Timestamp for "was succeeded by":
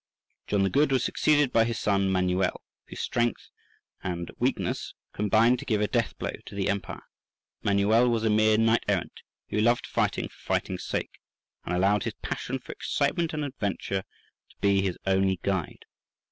0.91-1.63